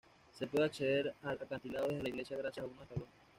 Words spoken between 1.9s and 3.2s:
la iglesia gracias a unos escalones.